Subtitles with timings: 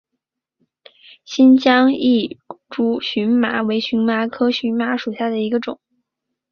[1.25, 5.79] 新疆异株荨麻为荨麻科荨麻属下的一个亚种。